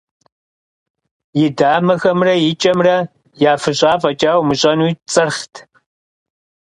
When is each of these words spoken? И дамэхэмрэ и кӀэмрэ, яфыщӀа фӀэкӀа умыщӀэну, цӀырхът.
И 1.43 1.45
дамэхэмрэ 1.57 2.35
и 2.49 2.51
кӀэмрэ, 2.61 2.95
яфыщӀа 3.51 3.91
фӀэкӀа 4.01 4.31
умыщӀэну, 4.41 4.89
цӀырхът. 5.11 5.53